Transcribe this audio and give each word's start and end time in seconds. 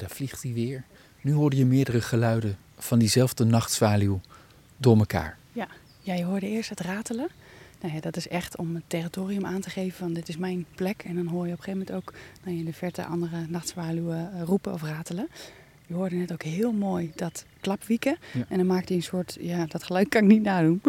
daar 0.00 0.10
vliegt 0.10 0.42
hij 0.42 0.52
weer. 0.52 0.84
Nu 1.20 1.32
hoorde 1.32 1.56
je 1.56 1.66
meerdere 1.66 2.00
geluiden 2.00 2.56
van 2.78 2.98
diezelfde 2.98 3.44
nachtzwaluw 3.44 4.20
door 4.76 4.98
elkaar. 4.98 5.38
Ja, 5.52 5.68
ja 6.00 6.14
je 6.14 6.24
hoorde 6.24 6.48
eerst 6.48 6.70
het 6.70 6.80
ratelen. 6.80 7.28
Nou 7.80 7.94
ja, 7.94 8.00
dat 8.00 8.16
is 8.16 8.28
echt 8.28 8.56
om 8.56 8.74
het 8.74 8.84
territorium 8.86 9.46
aan 9.46 9.60
te 9.60 9.70
geven 9.70 9.98
van 9.98 10.12
dit 10.12 10.28
is 10.28 10.36
mijn 10.36 10.66
plek. 10.74 11.02
En 11.06 11.14
dan 11.14 11.26
hoor 11.26 11.46
je 11.46 11.52
op 11.52 11.58
een 11.58 11.64
gegeven 11.64 11.86
moment 11.86 12.08
ook 12.08 12.14
nou, 12.44 12.56
in 12.56 12.64
de 12.64 12.72
verte 12.72 13.04
andere 13.04 13.46
nachtzwaluwen 13.48 14.32
eh, 14.32 14.42
roepen 14.42 14.72
of 14.72 14.82
ratelen. 14.82 15.28
Je 15.86 15.94
hoorde 15.94 16.16
net 16.16 16.32
ook 16.32 16.42
heel 16.42 16.72
mooi 16.72 17.12
dat 17.14 17.44
klapwieken. 17.60 18.16
Ja. 18.32 18.44
En 18.48 18.56
dan 18.56 18.66
maakt 18.66 18.88
hij 18.88 18.96
een 18.96 19.02
soort, 19.02 19.36
ja, 19.40 19.66
dat 19.66 19.82
geluid 19.82 20.08
kan 20.08 20.22
ik 20.22 20.28
niet 20.28 20.42
nadoen. 20.42 20.80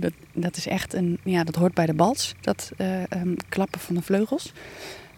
Dat, 0.00 0.12
dat 0.32 0.56
is 0.56 0.66
echt 0.66 0.94
een, 0.94 1.18
ja, 1.24 1.44
dat 1.44 1.54
hoort 1.54 1.74
bij 1.74 1.86
de 1.86 1.94
bals. 1.94 2.34
Dat 2.40 2.72
eh, 2.76 3.12
ehm, 3.12 3.34
klappen 3.48 3.80
van 3.80 3.94
de 3.94 4.02
vleugels. 4.02 4.52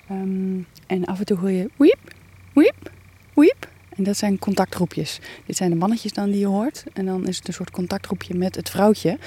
Ehm, 0.09 0.61
en 0.87 1.05
af 1.05 1.19
en 1.19 1.25
toe 1.25 1.39
hoor 1.39 1.51
je 1.51 1.71
wiep, 1.77 2.15
wiep, 2.59 2.91
wiep. 3.35 3.69
En 3.97 4.05
dat 4.05 4.17
zijn 4.17 4.39
contactroepjes. 4.39 5.19
Dit 5.47 5.57
zijn 5.57 5.71
de 5.71 5.77
mannetjes 5.77 6.13
dan 6.13 6.31
die 6.31 6.41
je 6.41 6.47
hoort. 6.47 6.85
En 6.93 7.07
dan 7.07 7.27
is 7.27 7.37
het 7.37 7.49
een 7.49 7.55
soort 7.55 7.71
contactroepje 7.71 8.35
met 8.35 8.57
het 8.57 8.71
vrouwtje. 8.71 9.19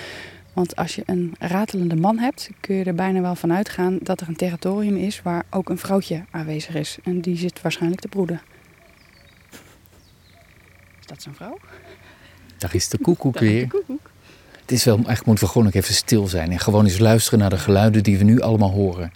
Want 0.53 0.75
als 0.75 0.95
je 0.95 1.03
een 1.05 1.33
ratelende 1.39 1.95
man 1.95 2.17
hebt, 2.17 2.49
kun 2.59 2.75
je 2.75 2.83
er 2.83 2.95
bijna 2.95 3.21
wel 3.21 3.35
van 3.35 3.53
uitgaan 3.53 3.97
dat 4.01 4.21
er 4.21 4.27
een 4.27 4.35
territorium 4.35 4.95
is 4.95 5.21
waar 5.21 5.43
ook 5.49 5.69
een 5.69 5.77
vrouwtje 5.77 6.25
aanwezig 6.31 6.75
is. 6.75 6.97
En 7.03 7.21
die 7.21 7.37
zit 7.37 7.61
waarschijnlijk 7.61 8.01
te 8.01 8.07
broeden. 8.07 8.41
Is 10.99 11.05
dat 11.05 11.21
zo'n 11.21 11.33
vrouw? 11.33 11.57
Daar 12.57 12.75
is 12.75 12.89
de 12.89 12.97
koekoek 12.97 13.33
Daar 13.33 13.43
is 13.43 13.49
de 13.49 13.55
weer. 13.55 13.67
koekoek. 13.67 14.09
Het 14.61 14.71
is 14.71 14.83
wel, 14.83 14.95
eigenlijk 14.95 15.25
moeten 15.25 15.45
we 15.45 15.51
gewoon 15.51 15.67
ook 15.67 15.73
even 15.73 15.93
stil 15.93 16.27
zijn 16.27 16.51
en 16.51 16.59
gewoon 16.59 16.85
eens 16.85 16.99
luisteren 16.99 17.39
naar 17.39 17.49
de 17.49 17.57
geluiden 17.57 18.03
die 18.03 18.17
we 18.17 18.23
nu 18.23 18.41
allemaal 18.41 18.71
horen. 18.71 19.11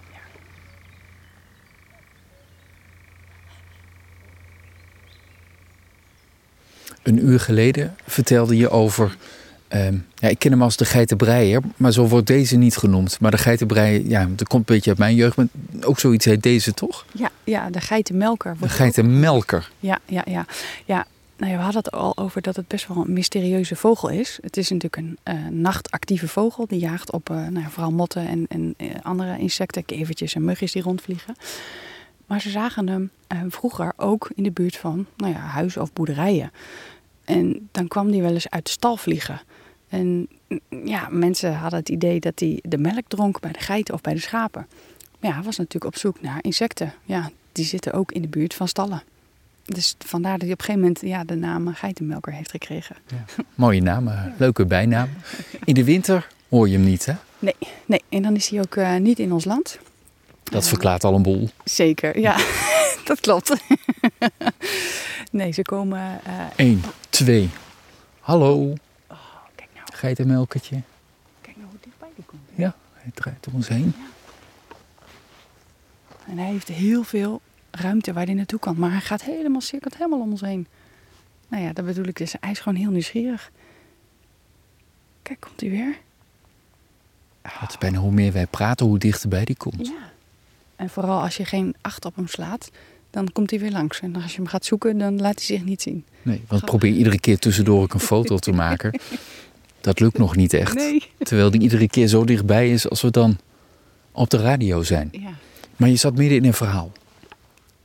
Een 7.05 7.27
uur 7.27 7.39
geleden 7.39 7.95
vertelde 8.05 8.57
je 8.57 8.69
over. 8.69 9.17
ehm, 9.67 9.97
ja, 10.15 10.27
ik 10.27 10.39
ken 10.39 10.51
hem 10.51 10.61
als 10.61 10.77
de 10.77 10.85
geitenbreier, 10.85 11.61
maar 11.77 11.91
zo 11.91 12.07
wordt 12.07 12.27
deze 12.27 12.57
niet 12.57 12.77
genoemd. 12.77 13.19
Maar 13.19 13.31
de 13.31 13.37
geitenbreier, 13.37 14.05
ja, 14.07 14.27
dat 14.35 14.47
komt 14.47 14.69
een 14.69 14.75
beetje 14.75 14.89
uit 14.89 14.99
mijn 14.99 15.15
jeugd. 15.15 15.35
Maar 15.35 15.47
ook 15.81 15.99
zoiets 15.99 16.25
heet 16.25 16.43
deze 16.43 16.73
toch? 16.73 17.05
Ja, 17.11 17.29
ja, 17.43 17.69
de 17.69 17.81
geitenmelker. 17.81 18.55
De 18.59 18.69
geitenmelker. 18.69 19.71
Ja, 19.79 19.99
ja, 20.05 20.21
ja. 20.25 20.45
ja 20.85 21.05
nou 21.37 21.51
ja, 21.51 21.57
we 21.57 21.63
hadden 21.63 21.81
het 21.83 21.91
al 21.91 22.17
over 22.17 22.41
dat 22.41 22.55
het 22.55 22.67
best 22.67 22.87
wel 22.87 22.97
een 22.97 23.13
mysterieuze 23.13 23.75
vogel 23.75 24.09
is. 24.09 24.39
Het 24.41 24.57
is 24.57 24.69
natuurlijk 24.69 24.95
een 24.95 25.17
eh, 25.23 25.47
nachtactieve 25.51 26.27
vogel. 26.27 26.67
Die 26.67 26.79
jaagt 26.79 27.11
op 27.11 27.29
eh, 27.29 27.35
nou 27.35 27.59
ja, 27.59 27.69
vooral 27.69 27.91
motten 27.91 28.27
en, 28.27 28.45
en 28.49 28.73
eh, 28.77 28.87
andere 29.01 29.37
insecten, 29.37 29.85
kevertjes 29.85 30.35
en 30.35 30.45
mugjes 30.45 30.71
die 30.71 30.81
rondvliegen. 30.81 31.35
Maar 32.25 32.41
ze 32.41 32.49
zagen 32.49 32.87
hem 32.87 33.11
vroeger 33.51 33.93
ook 33.97 34.31
in 34.35 34.43
de 34.43 34.51
buurt 34.51 34.77
van 34.77 35.05
nou 35.17 35.33
ja, 35.33 35.39
huizen 35.39 35.81
of 35.81 35.93
boerderijen. 35.93 36.51
En 37.25 37.69
dan 37.71 37.87
kwam 37.87 38.11
die 38.11 38.21
wel 38.21 38.33
eens 38.33 38.49
uit 38.49 38.65
de 38.65 38.71
stal 38.71 38.97
vliegen. 38.97 39.41
En 39.89 40.27
mm, 40.47 40.59
ja, 40.85 41.07
mensen 41.11 41.53
hadden 41.55 41.79
het 41.79 41.89
idee 41.89 42.19
dat 42.19 42.39
hij 42.39 42.59
de 42.61 42.77
melk 42.77 43.07
dronk 43.07 43.39
bij 43.39 43.51
de 43.51 43.59
geiten 43.59 43.93
of 43.93 44.01
bij 44.01 44.13
de 44.13 44.19
schapen. 44.19 44.67
Maar 45.19 45.29
ja, 45.29 45.35
hij 45.35 45.45
was 45.45 45.57
natuurlijk 45.57 45.93
op 45.95 45.99
zoek 45.99 46.21
naar 46.21 46.37
insecten. 46.41 46.93
Ja, 47.03 47.29
die 47.51 47.65
zitten 47.65 47.93
ook 47.93 48.11
in 48.11 48.21
de 48.21 48.27
buurt 48.27 48.53
van 48.53 48.67
stallen. 48.67 49.03
Dus 49.65 49.95
vandaar 50.05 50.31
dat 50.37 50.41
hij 50.41 50.51
op 50.51 50.59
een 50.59 50.65
gegeven 50.65 50.81
moment 50.87 51.01
ja, 51.01 51.23
de 51.23 51.35
naam 51.35 51.73
geitenmelker 51.73 52.33
heeft 52.33 52.51
gekregen. 52.51 52.95
Mooie 53.55 53.81
naam, 53.81 54.07
eh, 54.07 54.23
leuke 54.37 54.65
bijnaam. 54.65 55.09
In 55.63 55.73
de 55.73 55.83
winter 55.83 56.27
hoor 56.49 56.69
je 56.69 56.75
hem 56.77 56.85
niet, 56.85 57.05
hè? 57.05 57.13
Nee, 57.39 57.55
nee. 57.85 58.01
en 58.09 58.21
dan 58.21 58.35
is 58.35 58.49
hij 58.49 58.59
ook 58.59 58.75
eh, 58.75 58.95
niet 58.95 59.19
in 59.19 59.31
ons 59.31 59.45
land. 59.45 59.79
Dat 60.43 60.63
Eh, 60.63 60.69
verklaart 60.69 61.03
al 61.03 61.13
een 61.15 61.21
boel. 61.21 61.49
Zeker, 61.63 62.19
ja. 62.19 62.37
dat 63.05 63.19
klopt. 63.19 63.53
nee, 65.31 65.51
ze 65.51 65.61
komen... 65.61 66.19
eh, 66.23 66.33
1, 66.55 66.81
2. 67.15 67.49
Hallo, 68.19 68.73
kijk 69.55 69.69
nou, 69.73 69.85
geitenmelkertje. 69.93 70.81
kijk 71.41 71.57
nou 71.57 71.69
hoe 71.69 71.79
dichtbij 71.81 72.07
die 72.15 72.25
komt. 72.25 72.41
Ja, 72.55 72.75
hij 72.93 73.11
draait 73.13 73.47
om 73.47 73.53
ons 73.53 73.67
heen. 73.67 73.93
En 76.27 76.37
hij 76.37 76.47
heeft 76.47 76.67
heel 76.67 77.03
veel 77.03 77.41
ruimte 77.71 78.13
waar 78.13 78.25
hij 78.25 78.33
naartoe 78.33 78.59
kan. 78.59 78.75
Maar 78.77 78.91
hij 78.91 79.01
gaat 79.01 79.21
helemaal, 79.21 79.61
cirkelt 79.61 79.93
helemaal 79.97 80.19
om 80.19 80.31
ons 80.31 80.41
heen. 80.41 80.67
Nou 81.47 81.63
ja, 81.63 81.73
dat 81.73 81.85
bedoel 81.85 82.05
ik 82.05 82.17
dus. 82.17 82.33
Hij 82.39 82.51
is 82.51 82.59
gewoon 82.59 82.77
heel 82.77 82.91
nieuwsgierig. 82.91 83.51
Kijk, 85.21 85.39
komt 85.39 85.61
hij 85.61 85.69
weer? 85.69 85.97
Het 87.41 87.69
is 87.69 87.77
bijna 87.77 87.99
hoe 87.99 88.11
meer 88.11 88.31
wij 88.31 88.47
praten, 88.47 88.85
hoe 88.85 88.99
dichterbij 88.99 89.45
die 89.45 89.57
komt. 89.57 89.87
Ja. 89.87 90.11
En 90.75 90.89
vooral 90.89 91.21
als 91.21 91.37
je 91.37 91.45
geen 91.45 91.75
acht 91.81 92.05
op 92.05 92.15
hem 92.15 92.27
slaat, 92.27 92.71
dan 93.15 93.31
komt 93.31 93.49
hij 93.49 93.59
weer 93.59 93.71
langs. 93.71 93.99
En 93.99 94.15
als 94.15 94.31
je 94.31 94.37
hem 94.37 94.47
gaat 94.47 94.65
zoeken, 94.65 94.97
dan 94.97 95.19
laat 95.19 95.35
hij 95.35 95.45
zich 95.45 95.63
niet 95.63 95.81
zien. 95.81 96.05
Nee, 96.21 96.41
want 96.47 96.61
ik 96.61 96.67
probeer 96.67 96.91
iedere 96.91 97.19
keer 97.19 97.39
tussendoor 97.39 97.81
ook 97.81 97.93
een 97.93 97.99
foto 97.99 98.37
te 98.37 98.51
maken. 98.51 98.99
Dat 99.81 99.99
lukt 99.99 100.17
nog 100.17 100.35
niet 100.35 100.53
echt. 100.53 100.73
Nee. 100.75 101.03
Terwijl 101.17 101.51
die 101.51 101.61
iedere 101.61 101.87
keer 101.87 102.07
zo 102.07 102.23
dichtbij 102.23 102.71
is 102.71 102.89
als 102.89 103.01
we 103.01 103.11
dan 103.11 103.37
op 104.11 104.29
de 104.29 104.37
radio 104.37 104.83
zijn. 104.83 105.09
Ja. 105.11 105.29
Maar 105.75 105.89
je 105.89 105.95
zat 105.95 106.15
midden 106.15 106.37
in 106.37 106.45
een 106.45 106.53
verhaal. 106.53 106.91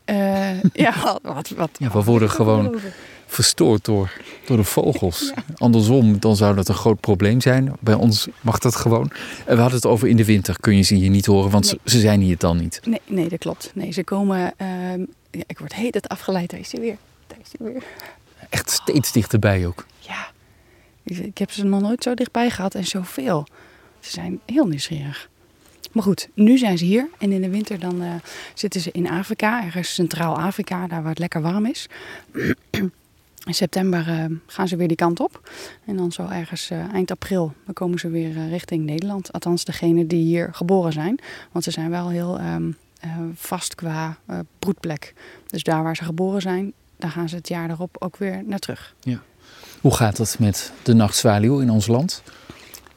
Eh, 0.04 0.62
ja, 0.72 1.18
wat, 1.22 1.48
wat, 1.56 1.70
Ja, 1.78 1.90
we 1.90 2.02
worden 2.02 2.30
gewoon 2.30 2.78
verstoord 3.26 3.84
door, 3.84 4.12
door 4.46 4.56
de 4.56 4.64
vogels. 4.64 5.32
Andersom, 5.56 6.18
dan 6.18 6.36
zou 6.36 6.54
dat 6.54 6.68
een 6.68 6.74
groot 6.74 7.00
probleem 7.00 7.40
zijn. 7.40 7.72
Bij 7.80 7.94
ons 7.94 8.28
mag 8.40 8.58
dat 8.58 8.76
gewoon. 8.76 9.10
En 9.46 9.54
we 9.54 9.60
hadden 9.60 9.78
het 9.80 9.86
over 9.86 10.08
in 10.08 10.16
de 10.16 10.24
winter. 10.24 10.56
Kun 10.60 10.76
je 10.76 10.82
ze 10.82 10.94
hier 10.94 11.10
niet 11.10 11.26
horen, 11.26 11.50
want 11.50 11.66
ze- 11.66 11.78
ze 11.84 12.00
zijn 12.00 12.20
hier 12.20 12.38
dan 12.38 12.56
niet. 12.56 12.80
Nee, 12.84 13.00
nee, 13.06 13.28
dat 13.28 13.38
klopt. 13.38 13.70
Nee, 13.74 13.90
ze 13.92 14.04
komen... 14.04 14.52
ehm, 14.56 15.04
ja, 15.30 15.42
ik 15.46 15.58
word 15.58 15.74
heet 15.74 15.94
het 15.94 16.08
afgeleid. 16.08 16.50
Daar 16.50 16.60
is 16.60 16.72
hij 16.72 16.80
weer. 16.80 16.96
Daar 17.26 17.38
is 17.42 17.52
hij 17.58 17.72
weer. 17.72 17.82
Echt 18.48 18.70
steeds 18.70 19.12
dichterbij 19.12 19.66
ook. 19.66 19.86
Ja. 19.98 20.30
Ik, 21.02 21.38
heb 21.38 21.50
ze 21.50 21.64
nog 21.64 21.80
nooit 21.80 22.02
zo 22.02 22.14
dichtbij 22.14 22.50
gehad 22.50 22.74
en 22.74 22.86
zoveel. 22.86 23.46
Ze 24.00 24.10
zijn 24.10 24.40
heel 24.46 24.66
nieuwsgierig. 24.66 25.28
Maar 25.92 26.02
goed, 26.02 26.28
nu 26.34 26.58
zijn 26.58 26.78
ze 26.78 26.84
hier. 26.84 27.08
En 27.18 27.32
in 27.32 27.40
de 27.40 27.50
winter 27.50 27.78
dan 27.78 28.02
eh, 28.02 28.14
zitten 28.54 28.80
ze 28.80 28.90
in 28.92 29.10
Afrika. 29.10 29.64
Ergens 29.64 29.94
Centraal-Afrika, 29.94 30.86
daar 30.86 31.00
waar 31.00 31.10
het 31.10 31.18
lekker 31.18 31.40
warm 31.40 31.66
is. 31.66 31.86
In 33.44 33.54
september 33.54 34.08
eh, 34.08 34.24
gaan 34.46 34.68
ze 34.68 34.76
weer 34.76 34.88
die 34.88 34.96
kant 34.96 35.20
op. 35.20 35.50
En 35.84 35.96
dan 35.96 36.12
zo 36.12 36.26
ergens 36.28 36.70
eh, 36.70 36.92
eind 36.92 37.10
april 37.10 37.52
dan 37.64 37.74
komen 37.74 37.98
ze 37.98 38.08
weer 38.08 38.48
richting 38.48 38.84
Nederland. 38.84 39.32
Althans, 39.32 39.64
degenen 39.64 40.08
die 40.08 40.24
hier 40.24 40.48
geboren 40.52 40.92
zijn. 40.92 41.18
Want 41.52 41.64
ze 41.64 41.70
zijn 41.70 41.90
wel 41.90 42.08
heel 42.08 42.38
ehm, 42.38 42.68
eh, 42.68 42.74
vast 43.34 43.74
qua 43.74 44.16
eh, 44.26 44.38
broedplek. 44.58 45.14
Dus 45.46 45.62
daar 45.62 45.82
waar 45.82 45.96
ze 45.96 46.04
geboren 46.04 46.42
zijn, 46.42 46.72
daar 46.96 47.10
gaan 47.10 47.28
ze 47.28 47.36
het 47.36 47.48
jaar 47.48 47.68
daarop 47.68 47.96
ook 47.98 48.16
weer 48.16 48.42
naar 48.44 48.58
terug. 48.58 48.94
Hoe 49.80 49.94
gaat 49.94 50.18
het 50.18 50.38
met 50.38 50.72
de 50.82 50.94
nachtzwaluw 50.94 51.60
in 51.60 51.70
ons 51.70 51.86
land? 51.86 52.22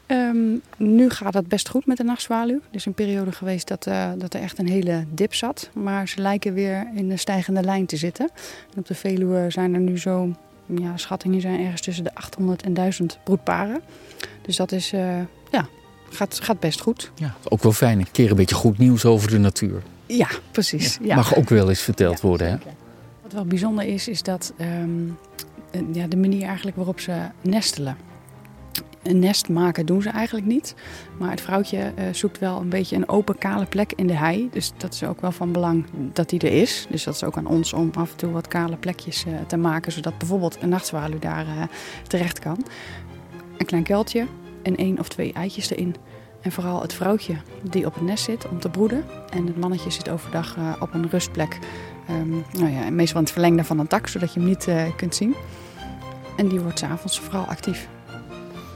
Ehm, 0.06 0.56
nu 0.76 1.10
gaat 1.10 1.34
het 1.34 1.48
best 1.48 1.68
goed 1.68 1.86
met 1.86 1.96
de 1.96 2.04
nachtzwaluw. 2.04 2.54
Er 2.54 2.76
is 2.76 2.86
een 2.86 2.94
periode 2.94 3.32
geweest 3.32 3.68
dat, 3.68 3.86
eh, 3.86 4.10
dat 4.18 4.34
er 4.34 4.40
echt 4.40 4.58
een 4.58 4.68
hele 4.68 5.04
dip 5.08 5.34
zat. 5.34 5.70
Maar 5.72 6.08
ze 6.08 6.20
lijken 6.20 6.54
weer 6.54 6.86
in 6.94 7.08
de 7.08 7.16
stijgende 7.16 7.62
lijn 7.62 7.86
te 7.86 7.96
zitten. 7.96 8.30
En 8.72 8.78
op 8.78 8.86
de 8.86 8.94
Veluwe 8.94 9.50
zijn 9.50 9.74
er 9.74 9.80
nu 9.80 9.98
zo, 9.98 10.34
ja, 10.66 10.96
schattingen 10.96 11.40
zijn 11.40 11.60
ergens 11.60 11.80
tussen 11.80 12.04
de 12.04 12.14
800 12.14 12.62
en 12.62 12.74
1000 12.74 13.18
broedparen. 13.24 13.80
Dus 14.42 14.56
dat 14.56 14.72
is, 14.72 14.92
eh, 14.92 15.20
ja, 15.50 15.68
gaat, 16.10 16.40
gaat 16.40 16.60
best 16.60 16.80
goed. 16.80 17.10
Ja, 17.14 17.34
ook 17.48 17.62
wel 17.62 17.72
fijn. 17.72 17.98
Een 17.98 18.10
keer 18.12 18.30
een 18.30 18.36
beetje 18.36 18.54
goed 18.54 18.78
nieuws 18.78 19.04
over 19.04 19.30
de 19.30 19.38
natuur. 19.38 19.82
Ja, 20.06 20.28
precies. 20.50 20.98
Ja. 21.02 21.14
Mag 21.14 21.36
ook 21.36 21.48
wel 21.48 21.68
eens 21.68 21.80
verteld 21.80 22.20
Ja, 22.20 22.28
worden, 22.28 22.48
hè? 22.48 22.56
Wat 23.22 23.32
wel 23.32 23.44
bijzonder 23.44 23.84
is, 23.84 24.08
is 24.08 24.22
dat 24.22 24.52
ehm, 24.56 25.08
eh, 25.70 25.80
ja, 25.92 26.06
de 26.06 26.16
manier 26.16 26.46
eigenlijk 26.46 26.76
waarop 26.76 27.00
ze 27.00 27.12
nestelen. 27.40 27.96
Een 29.04 29.18
nest 29.18 29.48
maken 29.48 29.86
doen 29.86 30.02
ze 30.02 30.08
eigenlijk 30.08 30.46
niet. 30.46 30.74
Maar 31.18 31.30
het 31.30 31.40
vrouwtje 31.40 31.92
eh, 31.94 32.04
zoekt 32.12 32.38
wel 32.38 32.60
een 32.60 32.68
beetje 32.68 32.96
een 32.96 33.08
open 33.08 33.38
kale 33.38 33.66
plek 33.66 33.92
in 33.96 34.06
de 34.06 34.16
hei. 34.16 34.48
Dus 34.52 34.72
dat 34.76 34.92
is 34.94 35.04
ook 35.04 35.20
wel 35.20 35.32
van 35.32 35.52
belang 35.52 35.86
dat 36.12 36.28
die 36.28 36.40
er 36.40 36.60
is. 36.60 36.86
Dus 36.90 37.04
dat 37.04 37.14
is 37.14 37.24
ook 37.24 37.36
aan 37.36 37.46
ons 37.46 37.72
om 37.72 37.90
af 37.94 38.10
en 38.10 38.16
toe 38.16 38.30
wat 38.30 38.48
kale 38.48 38.76
plekjes 38.76 39.24
eh, 39.24 39.32
te 39.46 39.56
maken. 39.56 39.92
Zodat 39.92 40.18
bijvoorbeeld 40.18 40.56
een 40.60 40.68
nachtzwaluw 40.68 41.18
daar 41.18 41.46
eh, 41.46 41.62
terecht 42.08 42.38
kan. 42.38 42.66
Een 43.58 43.66
klein 43.66 43.82
kuiltje 43.82 44.26
en 44.62 44.76
één 44.76 44.98
of 44.98 45.08
twee 45.08 45.32
eitjes 45.32 45.70
erin. 45.70 45.96
En 46.44 46.52
vooral 46.52 46.82
het 46.82 46.92
vrouwtje 46.92 47.36
die 47.62 47.86
op 47.86 47.94
het 47.94 48.02
nest 48.02 48.24
zit 48.24 48.48
om 48.48 48.60
te 48.60 48.68
broeden. 48.68 49.04
En 49.30 49.46
het 49.46 49.56
mannetje 49.56 49.90
zit 49.90 50.08
overdag 50.08 50.56
eh, 50.56 50.72
op 50.80 50.94
een 50.94 51.08
rustplek. 51.10 51.58
Ehm, 52.08 52.30
nou 52.30 52.70
ja, 52.70 52.90
meestal 52.90 53.18
in 53.18 53.22
het 53.22 53.32
verlengde 53.32 53.64
van 53.64 53.78
een 53.78 53.86
tak, 53.86 54.06
zodat 54.08 54.34
je 54.34 54.40
hem 54.40 54.48
niet 54.48 54.68
eh, 54.68 54.82
kunt 54.96 55.14
zien. 55.14 55.34
En 56.36 56.48
die 56.48 56.60
wordt 56.60 56.78
s'avonds 56.78 57.20
vooral 57.20 57.44
actief. 57.44 57.88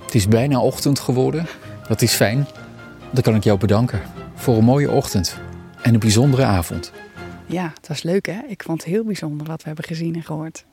Het 0.05 0.15
is 0.15 0.29
bijna 0.29 0.61
ochtend 0.61 0.99
geworden. 0.99 1.47
Dat 1.89 2.03
is 2.03 2.13
fijn. 2.13 2.47
Dan 3.11 3.23
kan 3.23 3.35
ik 3.35 3.45
jou 3.45 3.59
bedanken 3.59 4.01
voor 4.35 4.57
een 4.57 4.65
mooie 4.65 4.91
ochtend 4.91 5.39
en 5.83 5.95
een 5.95 6.01
bijzondere 6.01 6.45
avond. 6.45 6.93
Ja, 7.47 7.73
het 7.75 7.89
was 7.89 8.03
leuk 8.03 8.27
hè. 8.27 8.41
Ik 8.49 8.63
vond 8.63 8.83
het 8.83 8.93
heel 8.93 9.05
bijzonder 9.05 9.47
wat 9.47 9.61
we 9.61 9.67
hebben 9.67 9.85
gezien 9.85 10.15
en 10.15 10.23
gehoord. 10.23 10.65